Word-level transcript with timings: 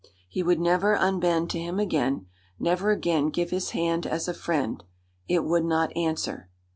He 0.27 0.41
would 0.41 0.59
never 0.59 0.95
unbend 0.97 1.51
to 1.51 1.59
him 1.59 1.79
again 1.79 2.25
never 2.57 2.89
again 2.89 3.29
give 3.29 3.51
his 3.51 3.69
hand 3.69 4.07
as 4.07 4.27
a 4.27 4.33
friend. 4.33 4.83
It 5.27 5.43
would 5.43 5.63
not 5.63 5.95
answer. 5.95 6.49